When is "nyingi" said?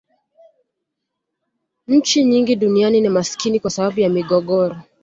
2.23-2.55